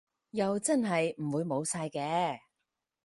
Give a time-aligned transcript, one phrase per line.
[0.31, 2.39] 又真係唔會冇晒嘅